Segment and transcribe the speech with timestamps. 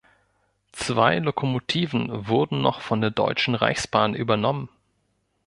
[0.71, 4.67] Zwei Lokomotiven wurden noch von der Deutschen Reichsbahn übernommen.